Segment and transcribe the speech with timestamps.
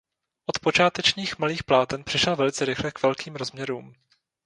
[0.49, 3.93] Od počátečních malých pláten přešel velice rychle k velkým rozměrům.